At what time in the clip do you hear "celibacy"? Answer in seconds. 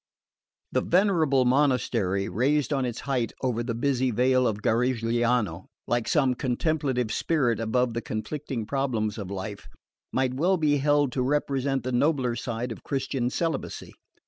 13.29-13.93